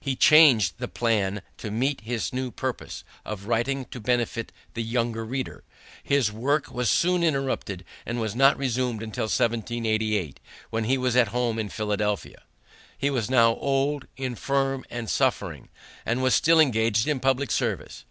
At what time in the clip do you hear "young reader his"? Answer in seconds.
4.82-6.32